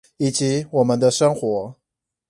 [0.17, 1.75] 以及我們的生活